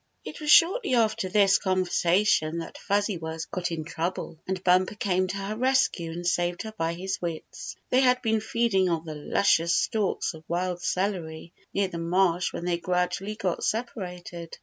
[0.25, 5.27] It was shortly after this conversation that Fuzzy Wuzz got in trouble, and Bumper came
[5.27, 7.75] to her rescue and saved her by his wits.
[7.91, 12.65] They had been feeding on the luscious stalks of wild celery near the marsh when
[12.65, 14.57] they gradually got separated.